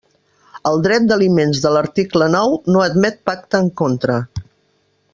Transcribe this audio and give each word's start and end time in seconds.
El 0.69 0.79
dret 0.85 1.05
d'aliments 1.11 1.61
de 1.67 1.73
l'article 1.75 2.31
nou 2.39 2.57
no 2.75 2.83
admet 2.89 3.23
pacte 3.31 3.63
en 3.67 3.71
contra. 3.83 4.21